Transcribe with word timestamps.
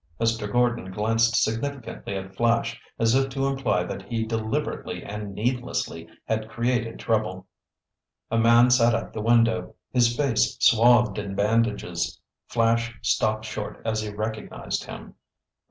Mr. 0.19 0.51
Gordon 0.51 0.89
glanced 0.91 1.35
significantly 1.35 2.15
at 2.17 2.33
Flash 2.35 2.81
as 2.97 3.13
if 3.13 3.29
to 3.29 3.45
imply 3.45 3.83
that 3.83 4.01
he 4.01 4.25
deliberately 4.25 5.03
and 5.03 5.35
needlessly 5.35 6.07
had 6.25 6.49
created 6.49 6.97
trouble. 6.97 7.45
A 8.31 8.39
man 8.39 8.71
sat 8.71 8.95
at 8.95 9.13
the 9.13 9.21
window, 9.21 9.75
his 9.91 10.17
face 10.17 10.57
swathed 10.59 11.19
in 11.19 11.35
bandages. 11.35 12.19
Flash 12.47 12.95
stopped 13.03 13.45
short 13.45 13.79
as 13.85 14.01
he 14.01 14.09
recognized 14.11 14.85
him. 14.85 15.13